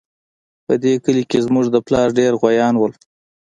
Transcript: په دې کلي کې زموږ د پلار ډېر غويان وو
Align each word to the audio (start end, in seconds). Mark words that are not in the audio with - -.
په 0.65 0.73
دې 0.83 0.93
کلي 1.03 1.23
کې 1.29 1.39
زموږ 1.45 1.65
د 1.71 1.77
پلار 1.87 2.07
ډېر 2.19 2.31
غويان 2.41 2.73
وو 2.77 2.87